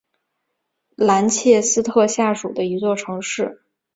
[0.97, 3.61] 兰切斯特下属的一座城市。